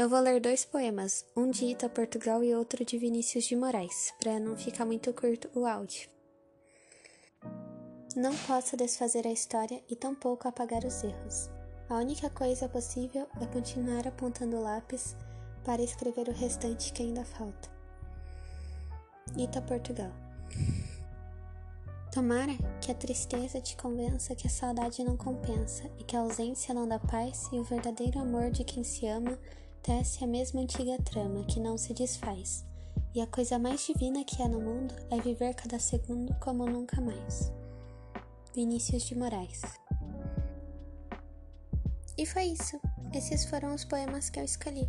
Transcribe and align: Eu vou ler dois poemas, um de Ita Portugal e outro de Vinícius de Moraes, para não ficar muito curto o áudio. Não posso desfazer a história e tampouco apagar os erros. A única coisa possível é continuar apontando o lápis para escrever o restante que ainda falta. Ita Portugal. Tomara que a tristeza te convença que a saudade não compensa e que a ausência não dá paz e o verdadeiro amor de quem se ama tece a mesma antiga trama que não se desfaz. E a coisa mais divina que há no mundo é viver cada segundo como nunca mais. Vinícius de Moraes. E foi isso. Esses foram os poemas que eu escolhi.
Eu 0.00 0.08
vou 0.08 0.18
ler 0.18 0.40
dois 0.40 0.64
poemas, 0.64 1.26
um 1.36 1.50
de 1.50 1.66
Ita 1.66 1.86
Portugal 1.86 2.42
e 2.42 2.54
outro 2.54 2.82
de 2.86 2.96
Vinícius 2.96 3.44
de 3.44 3.54
Moraes, 3.54 4.14
para 4.18 4.40
não 4.40 4.56
ficar 4.56 4.86
muito 4.86 5.12
curto 5.12 5.50
o 5.54 5.66
áudio. 5.66 6.08
Não 8.16 8.34
posso 8.46 8.78
desfazer 8.78 9.26
a 9.26 9.30
história 9.30 9.84
e 9.90 9.94
tampouco 9.94 10.48
apagar 10.48 10.86
os 10.86 11.04
erros. 11.04 11.50
A 11.86 11.96
única 11.96 12.30
coisa 12.30 12.66
possível 12.66 13.28
é 13.42 13.46
continuar 13.48 14.08
apontando 14.08 14.56
o 14.56 14.62
lápis 14.62 15.14
para 15.66 15.82
escrever 15.82 16.30
o 16.30 16.32
restante 16.32 16.94
que 16.94 17.02
ainda 17.02 17.22
falta. 17.22 17.68
Ita 19.36 19.60
Portugal. 19.60 20.12
Tomara 22.10 22.54
que 22.80 22.90
a 22.90 22.94
tristeza 22.94 23.60
te 23.60 23.76
convença 23.76 24.34
que 24.34 24.46
a 24.46 24.50
saudade 24.50 25.04
não 25.04 25.18
compensa 25.18 25.90
e 25.98 26.04
que 26.04 26.16
a 26.16 26.20
ausência 26.20 26.72
não 26.72 26.88
dá 26.88 26.98
paz 26.98 27.50
e 27.52 27.58
o 27.58 27.64
verdadeiro 27.64 28.18
amor 28.18 28.50
de 28.50 28.64
quem 28.64 28.82
se 28.82 29.06
ama 29.06 29.38
tece 29.82 30.22
a 30.22 30.26
mesma 30.26 30.60
antiga 30.60 30.96
trama 31.02 31.44
que 31.44 31.58
não 31.58 31.76
se 31.78 31.94
desfaz. 31.94 32.64
E 33.14 33.20
a 33.20 33.26
coisa 33.26 33.58
mais 33.58 33.84
divina 33.84 34.24
que 34.24 34.42
há 34.42 34.48
no 34.48 34.60
mundo 34.60 34.94
é 35.10 35.20
viver 35.20 35.54
cada 35.54 35.78
segundo 35.78 36.34
como 36.34 36.66
nunca 36.66 37.00
mais. 37.00 37.52
Vinícius 38.54 39.02
de 39.04 39.16
Moraes. 39.16 39.62
E 42.16 42.26
foi 42.26 42.44
isso. 42.44 42.80
Esses 43.14 43.44
foram 43.46 43.74
os 43.74 43.84
poemas 43.84 44.28
que 44.28 44.38
eu 44.38 44.44
escolhi. 44.44 44.88